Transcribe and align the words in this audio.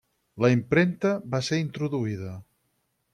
La 0.43 0.49
impremta 0.53 1.11
va 1.35 1.43
ser 1.49 1.59
introduïda. 1.65 2.33